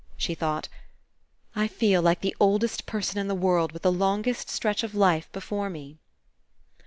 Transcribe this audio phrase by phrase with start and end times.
[0.17, 0.67] She thought:
[1.55, 5.31] "I feel like the oldest person in the world with the longest stretch of life
[5.31, 5.99] before me."